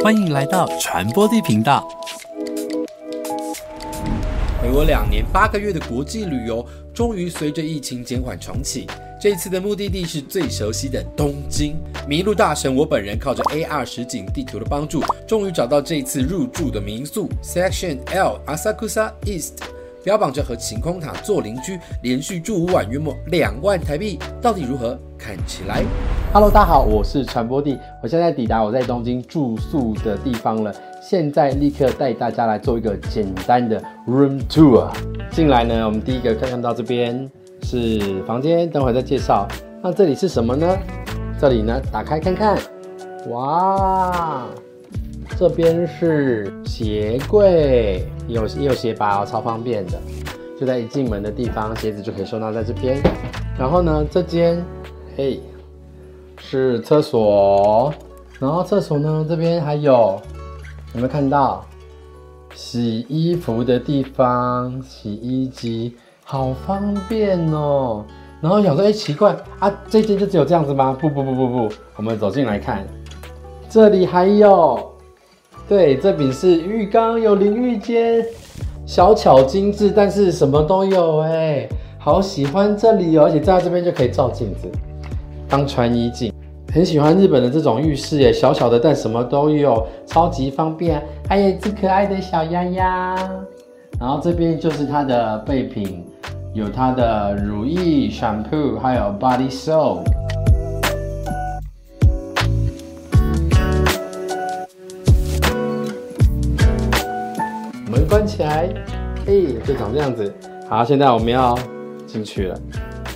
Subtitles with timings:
[0.00, 1.86] 欢迎来到传播地频道。
[4.60, 8.86] 陪我两年八个月的国际旅游，终于随着疫情减缓重启。
[9.20, 11.76] 这次的目的地是最熟悉的东京。
[12.08, 19.54] 迷路大神我本人靠着 AR 实景地图的帮助，终于找到这次入住的民宿 Section L Asakusa East，
[20.08, 24.98] 标榜着和晴空塔做邻居，连续住五晚约莫两万台币，到底如何？
[25.18, 25.84] 看起来。
[26.32, 30.74] Hello，大家好，我是传播帝，我现在抵达我在东京住宿的地方了。
[31.02, 34.88] 现在立刻带大家来做一个简单的 room tour。
[35.30, 37.30] 进来呢，我们第一个看到这边
[37.60, 39.46] 是房间，等会再介绍。
[39.82, 40.74] 那这里是什么呢？
[41.38, 42.58] 这里呢，打开看看，
[43.28, 44.46] 哇，
[45.38, 49.98] 这边是鞋柜，有也有鞋拔，超方便的。
[50.58, 53.00] 就在一进门的地方，鞋子就可以收纳在这边。
[53.58, 54.64] 然后呢，这间，
[55.16, 55.40] 嘿。
[56.40, 57.92] 是厕所，
[58.38, 60.18] 然后厕所呢这边还有
[60.94, 61.66] 有没有看到
[62.54, 64.80] 洗衣服的地方？
[64.80, 65.94] 洗衣机
[66.24, 68.04] 好方便哦。
[68.40, 70.96] 然后想说，哎、奇怪啊，这间就只有这样子吗？
[70.98, 72.86] 不不不不不，我们走进来看，
[73.68, 74.90] 这里还有，
[75.68, 78.24] 对，这边是浴缸，有淋浴间，
[78.86, 84.66] 小巧精致，但是什么都有哎，好喜欢这里哦，而且站在这边就可以照镜子。
[85.46, 86.32] 当穿衣镜，
[86.72, 91.02] 很喜欢日本的这种浴室耶，小小的但什么都有，超级方便。
[91.28, 93.14] 还有只可爱的小鸭鸭，
[94.00, 96.02] 然后这边就是它的备品，
[96.54, 100.04] 有它的乳液、shampoo，还有 body soap。
[108.18, 108.68] 关起来，
[109.24, 110.34] 嘿，就长这样子。
[110.68, 111.56] 好，现在我们要
[112.04, 112.60] 进去了。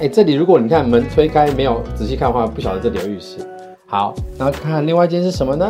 [0.01, 3.39] 哎、这里如果你看门推开，没有仔细看的话，不晓得这里有浴室。
[3.85, 5.69] 好，然后看另外一间是什么呢？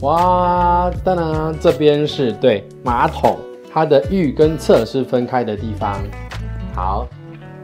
[0.00, 3.36] 哇，当然，这边是对马桶，
[3.70, 6.00] 它的浴跟厕是分开的地方。
[6.74, 7.06] 好，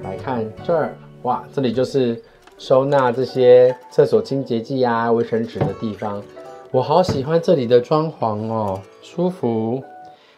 [0.05, 2.23] 来看这儿，哇，这里就是
[2.59, 6.23] 收纳这些厕所清洁剂啊、卫生纸的地方。
[6.71, 9.83] 我好喜欢这里的装潢哦，舒服。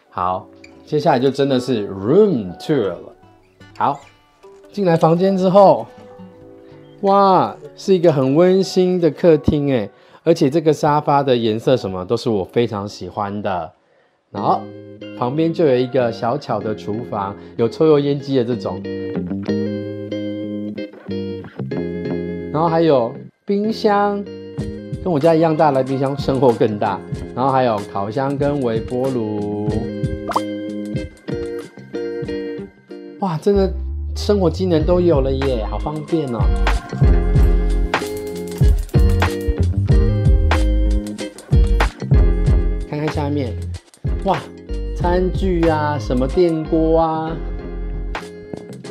[0.09, 0.47] 好，
[0.85, 3.13] 接下来就真的是 room tour 了。
[3.77, 3.99] 好。
[4.71, 5.87] 进来房间之后，
[7.01, 9.89] 哇，是一个很温馨的客厅哎，
[10.23, 13.71] 而且这个沙发的颜色什么都是我非常喜欢的。
[14.29, 14.61] 然后
[15.17, 18.79] 旁边就有一个小巧的厨房，有抽油烟机的这种，
[22.53, 23.11] 然后还有
[23.43, 24.23] 冰箱，
[25.03, 26.99] 跟我家一样大的冰箱，生活更大。
[27.35, 29.69] 然后还有烤箱跟微波炉，
[33.19, 33.71] 哇，真的。
[34.15, 36.39] 生活机能都有了耶，好方便哦。
[42.89, 43.53] 看看下面，
[44.25, 44.37] 哇，
[44.93, 47.31] 餐具啊，什么电锅啊，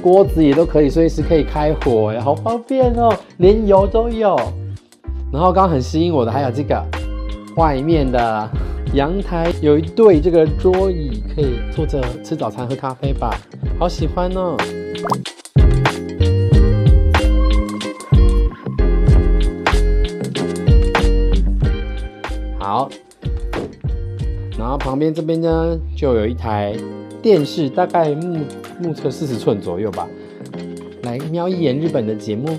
[0.01, 4.35] 锅子也都可以，随时可以开火哎，好方便哦，连油都有。
[5.31, 6.83] 然后刚刚很吸引我的还有这个
[7.57, 8.51] 外面的
[8.95, 13.39] 阳台，有一对这个桌椅，可以坐着吃早餐、喝咖啡吧，
[13.79, 14.57] 好喜欢哦。
[22.59, 22.89] 好，
[24.59, 26.75] 然后旁边这边呢，就有一台
[27.21, 28.39] 电视，大概目
[28.81, 30.09] 目测四十寸左右吧。
[31.03, 32.59] 来瞄一眼日本的节目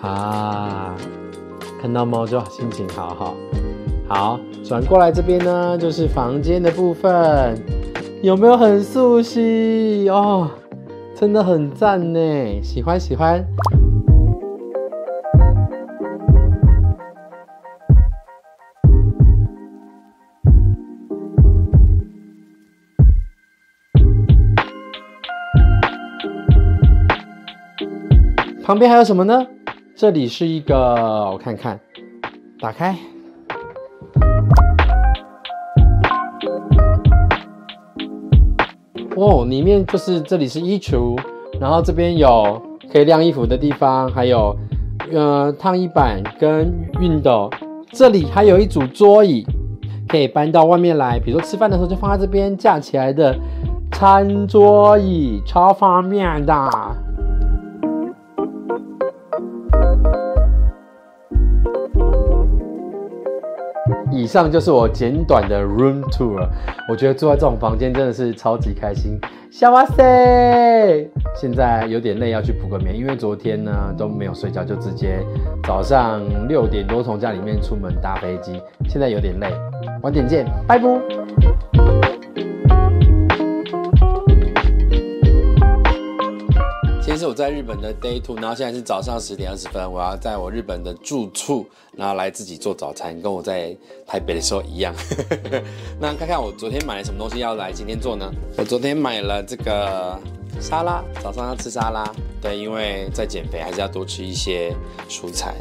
[0.00, 0.94] 啊，
[1.80, 3.34] 看到猫就心情好好。
[4.08, 7.60] 好，转过来这边呢，就是房间的部分，
[8.22, 10.48] 有没有很熟悉哦？
[11.14, 12.18] 真的很赞呢，
[12.62, 13.44] 喜欢喜欢。
[28.62, 29.46] 旁边还有什么呢？
[29.98, 30.76] 这里是一个，
[31.32, 31.80] 我看看，
[32.60, 32.94] 打开。
[39.16, 41.18] 哦，里面就是这里是衣橱，
[41.58, 42.60] 然后这边有
[42.92, 44.54] 可以晾衣服的地方，还有
[45.10, 46.70] 呃烫衣板跟
[47.00, 47.48] 熨斗。
[47.90, 49.46] 这里还有一组桌椅，
[50.06, 53.34] 可以搬到外面来，比如说吃饭的时候就放在这边架起来的
[53.92, 56.70] 餐桌椅，超方便的。
[64.26, 66.48] 以上就是我简短的 room tour。
[66.90, 69.16] 我觉得住在这种房间真的是超级开心。
[69.52, 71.08] 小哇塞！
[71.36, 75.24] 现在有点累，要去补个眠，因为昨天呢都没有睡觉，就直接
[75.62, 79.46] 早上六点多从家里面出门搭飞机，现在有点累，
[80.02, 82.05] 晚点见，拜拜。
[87.26, 93.76] 我在日本的 day two，然后现在是早上十点二十分，我要在我日本的住处，然后来自己做早餐，跟我在
[94.06, 94.94] 台北的时候一样。
[95.98, 98.32] 那看看我昨天买了什么东西要来今天做呢？
[98.56, 100.18] 我昨天买了这个
[100.60, 102.04] 沙拉，早上要吃沙拉，
[102.40, 104.72] 对，因为在减肥还是要多吃一些
[105.08, 105.54] 蔬菜。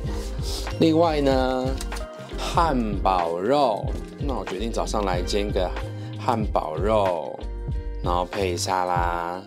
[0.80, 1.66] 另外呢，
[2.38, 3.84] 汉堡肉，
[4.20, 5.70] 那我决定早上来煎个
[6.20, 7.40] 汉堡肉，
[8.04, 9.42] 然后配沙拉。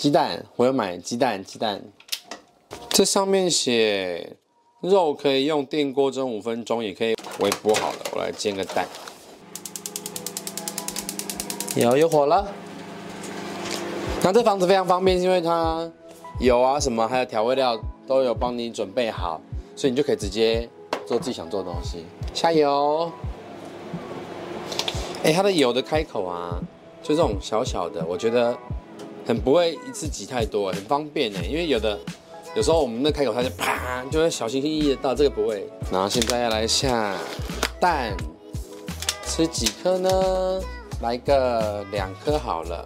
[0.00, 1.78] 鸡蛋，我要买鸡蛋，鸡蛋。
[2.88, 4.34] 这上面写
[4.80, 7.98] 肉可以用电锅蒸五分钟，也可以微波好了。
[8.12, 8.86] 我来煎个蛋，
[11.76, 12.50] 有有火了。
[14.22, 15.86] 那这房子非常方便，因为它
[16.38, 19.38] 油啊什么，还有调味料都有帮你准备好，
[19.76, 20.66] 所以你就可以直接
[21.04, 22.06] 做自己想做的东西。
[22.32, 23.12] 下油。
[25.24, 26.58] 哎，它的油的开口啊，
[27.02, 28.56] 就这种小小的，我觉得。
[29.30, 31.38] 很不会一次挤太多，很方便呢。
[31.48, 31.96] 因为有的
[32.56, 35.64] 有时候我们那开口它就啪，就会小心翼翼的到这个不会。
[35.88, 37.14] 然后现在要来下
[37.78, 38.16] 蛋，
[39.24, 40.10] 吃几颗呢？
[41.00, 42.84] 来个两颗好了。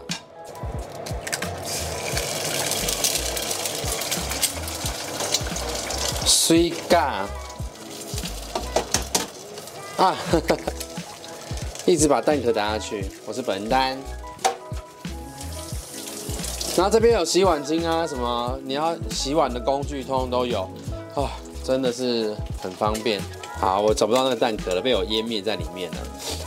[6.26, 7.26] 水嘎
[9.96, 10.14] 啊！
[11.87, 13.06] 一直把蛋壳打下去。
[13.25, 13.99] 我是本丹。
[16.76, 20.62] 然后这边有洗碗巾啊，什么你要洗碗的工具，通通都有，
[21.14, 21.30] 啊，
[21.62, 23.20] 真的是很方便。
[23.60, 25.98] 好，我找不到那个蛋壳了，被我湮灭在里面了，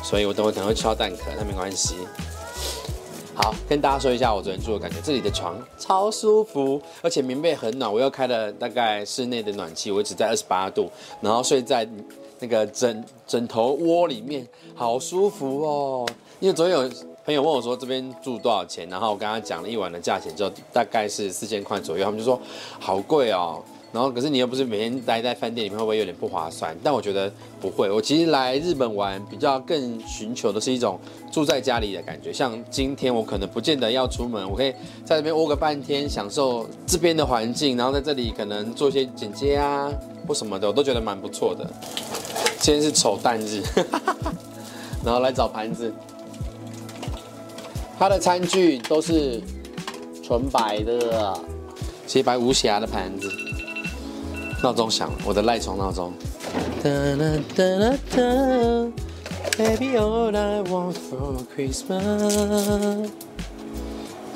[0.03, 1.95] 所以我等会可能会敲蛋壳，那没关系。
[3.33, 10.91] 好，跟大家说一下我昨天住的感觉，这里的床超舒服，而且棉被很暖，我又开了大概室内的暖气，我一直在二十八度，
[11.21, 11.87] 然后睡在
[12.39, 14.45] 那个枕枕头窝里面，
[14.75, 16.05] 好舒服哦。
[16.41, 16.91] 因为昨天有。
[17.27, 22.05] 朋友问我说：“这边住多少钱？”然后我跟他讲了一晚的价钱，之后大概是四千块左右。
[22.05, 22.39] 他们就说
[22.79, 26.73] ：“好贵哦。”然后可是你又不是每天待在饭店里面，会不会有点不划算？
[26.81, 27.29] 但我觉得
[27.59, 27.91] 不会。
[27.91, 30.97] 我其实来日本玩，比较更寻求的是一种
[31.29, 32.31] 住在家里的感觉。
[32.31, 34.71] 像今天我可能不见得要出门，我可以
[35.03, 39.91] 在这边窝个半天，享受这边的环境，然后在这里可能做一些剪接啊
[40.25, 41.69] 或什么的，我都觉得蛮不错的。
[42.61, 43.61] 今天是丑蛋日，
[45.03, 45.91] 然后来找盘子。
[47.99, 49.41] 它的餐具都是
[50.23, 51.39] 纯白的，
[52.05, 53.31] 洁白无瑕的盘子。
[54.61, 56.13] 闹钟响了，我的赖床闹钟。
[59.57, 63.09] Baby, all I want for Christmas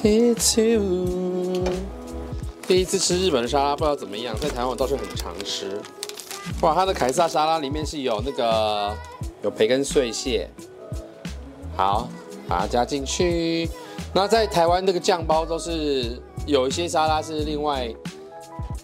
[0.03, 1.63] is you。
[2.67, 5.79] 第一次吃日本的沙拉，不知道怎么样，在台湾我倒是很常吃。
[6.61, 8.91] 哇，它的凯撒沙拉里面是有那个
[9.43, 10.49] 有培根碎屑。
[11.77, 12.09] 好。
[12.51, 13.69] 把它加进去。
[14.13, 17.87] 那在台湾这个酱包都是有一些沙拉是另外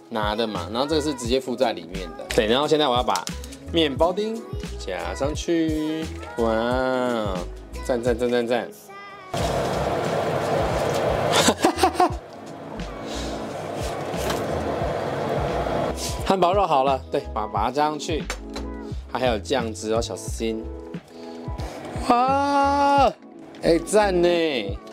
[0.09, 2.23] 拿的嘛，然后这个是直接附在里面的。
[2.29, 3.25] 对，然后现在我要把
[3.73, 4.41] 面包丁
[4.79, 6.05] 加上去。
[6.37, 6.47] 哇，
[7.83, 8.69] 赞赞赞赞赞！
[16.25, 18.23] 汉堡肉好了，对，把把它加上去。
[19.11, 20.63] 它还有酱汁哦，小心。
[22.07, 23.11] 哇！
[23.63, 24.27] 哎，赞呢！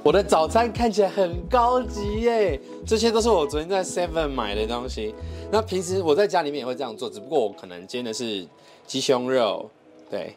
[0.03, 5.15] 我的早餐看起来很高级耶，这些都是我昨天在 Seven 买的东西。
[5.53, 8.47] 那平时我在家里面也会这样做，只不过我可能煎的是
[8.87, 9.71] 鸡胸肉。
[10.11, 10.35] 对，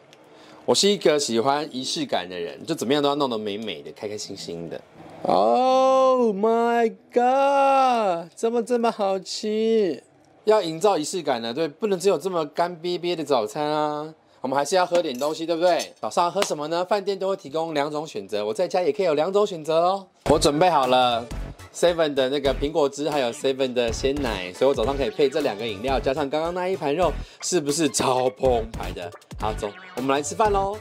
[0.66, 4.78] 我是一个喜欢仪式感的人，就怎么样都要弄得美美的、开开心心的。
[5.22, 10.02] Oh my god，怎么这么好吃？
[10.44, 14.14] 要营造仪式感呢，对，不能只有这么干瘪瘪的早餐啊。
[14.40, 15.92] 我们还是要喝点东西，对不对？
[16.00, 16.84] 早上喝什么呢？
[16.84, 20.06] 饭店都会提供两种选择，我在家也可以有两种选择哦。
[20.30, 21.26] 我准备好了
[21.74, 29.10] Seven 的那个苹果汁，还有 Seven 的鲜奶，所以我早上可以配这两个饮料，加上刚刚那一盘肉，是不是超澎湃的？
[29.40, 30.76] 好，走，我们来吃饭喽。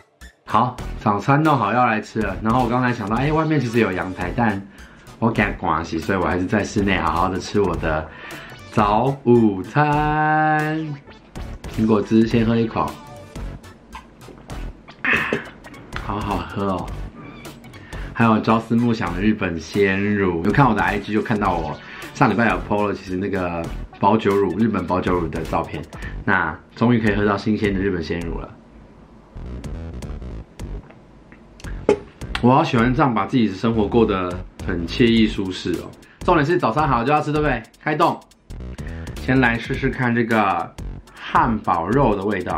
[0.45, 2.37] 好，早餐弄好要来吃了。
[2.43, 4.61] 然后我刚才想到，哎，外面其实有阳台，但
[5.17, 8.07] 我赶关系，所以我还是在室内好好的吃我的
[8.71, 10.95] 早午餐。
[11.75, 12.85] 苹果汁先喝一口。
[16.19, 16.85] 好好喝哦。
[18.13, 21.77] 还有朝思暮想的日本鲜乳，有看我的 IG 就看到我
[22.13, 23.63] 上礼拜有 PO 了，其实那个
[23.99, 25.83] 保酒乳，日本保酒乳的照片。
[26.25, 28.49] 那终于可以喝到新鲜的日本鲜乳了。
[32.41, 34.31] 我好喜欢这样把自己的生活过得
[34.65, 35.89] 很惬意舒适哦。
[36.19, 37.61] 重点是早餐好就要吃，对不对？
[37.79, 38.19] 开动，
[39.21, 40.75] 先来试试看这个
[41.13, 42.57] 汉堡肉的味道。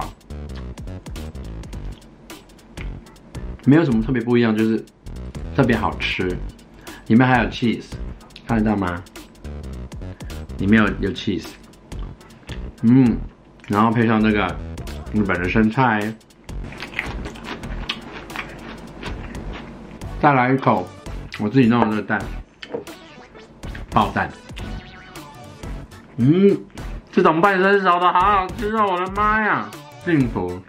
[3.69, 4.83] 没有什么特别不一样，就是
[5.55, 6.27] 特别好吃。
[7.05, 7.91] 里面还有 cheese，
[8.47, 9.03] 看得到吗？
[10.57, 11.49] 里面有有 cheese，
[12.81, 13.15] 嗯，
[13.67, 14.47] 然后配上这个
[15.13, 16.11] 日本的生菜。
[20.19, 20.87] 再来一口，
[21.39, 22.19] 我自己弄的那个蛋，
[23.91, 24.27] 爆蛋。
[26.17, 26.59] 嗯，
[27.11, 28.87] 这种半生熟的好好吃哦！
[28.93, 29.69] 我的妈呀，
[30.03, 30.59] 幸福。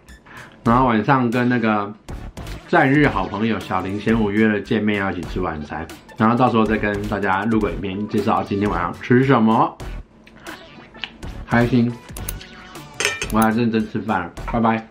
[0.64, 1.90] 然后晚上跟那个
[2.70, 5.84] 在日好朋友小林贤武约了见面，要一起吃晚餐。
[6.16, 9.76] 然后到时候再跟大家录个影片，介绍今天晚上吃什么。
[11.48, 11.92] 开心，
[13.32, 14.86] 我要认真吃饭了，拜拜。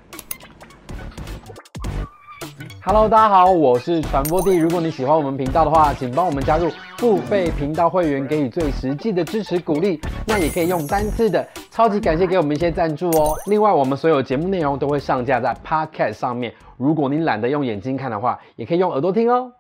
[2.83, 4.57] Hello，大家好，我是传播帝。
[4.57, 10.01] 如果你喜欢我们频道的话，请帮我们加入付费频道会员，给予最实际的支持鼓励。
[10.27, 13.33] 那也可以用单次的，超级感谢给我们一些赞助哦。
[13.45, 19.51] 另外，我们所有节目内容都会上架在 Podcast 上面，如果你懒得用眼睛看的话，也可以用耳朵听哦。